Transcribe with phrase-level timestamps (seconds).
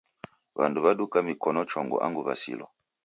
[0.57, 2.67] Wandu waduka mikono chongo angu wasilwa